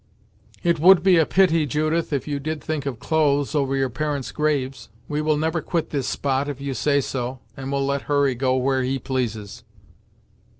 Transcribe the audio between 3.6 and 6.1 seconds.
your parents' graves! We will never quit this